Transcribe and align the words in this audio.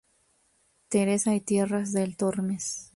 Teresa 0.89 1.35
y 1.35 1.41
Tierras 1.41 1.91
del 1.93 2.17
Tormes. 2.17 2.89